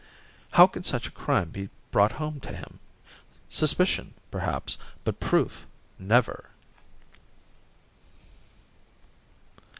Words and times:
How 0.53 0.65
could 0.65 0.83
such 0.83 1.05
a 1.05 1.11
crime 1.11 1.49
be 1.51 1.69
brought 1.91 2.13
home 2.13 2.39
to 2.39 2.51
him? 2.51 2.79
Suspicion, 3.49 4.15
perhaps 4.31 4.79
but 5.03 5.19
proof, 5.19 5.67
never! 5.99 6.45